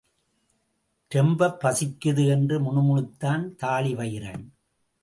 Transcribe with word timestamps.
ரொம்பப் 1.09 1.65
பசிக்குது 1.65 2.27
என்று 2.27 2.59
முணுமுணுத்தான் 2.59 3.53
தாழிவயிறன். 3.63 4.45